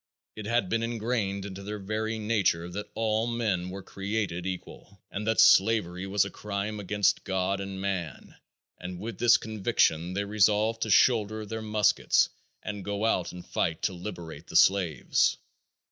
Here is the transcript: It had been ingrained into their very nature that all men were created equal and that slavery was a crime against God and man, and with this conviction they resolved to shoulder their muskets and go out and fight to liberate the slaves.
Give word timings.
It 0.35 0.47
had 0.47 0.67
been 0.67 0.81
ingrained 0.81 1.45
into 1.45 1.61
their 1.61 1.77
very 1.77 2.17
nature 2.17 2.67
that 2.71 2.89
all 2.95 3.27
men 3.27 3.69
were 3.69 3.83
created 3.83 4.47
equal 4.47 4.99
and 5.11 5.27
that 5.27 5.39
slavery 5.39 6.07
was 6.07 6.25
a 6.25 6.31
crime 6.31 6.79
against 6.79 7.23
God 7.23 7.59
and 7.61 7.79
man, 7.79 8.33
and 8.79 8.99
with 8.99 9.19
this 9.19 9.37
conviction 9.37 10.15
they 10.15 10.25
resolved 10.25 10.81
to 10.81 10.89
shoulder 10.89 11.45
their 11.45 11.61
muskets 11.61 12.29
and 12.63 12.83
go 12.83 13.05
out 13.05 13.31
and 13.31 13.45
fight 13.45 13.83
to 13.83 13.93
liberate 13.93 14.47
the 14.47 14.55
slaves. 14.55 15.37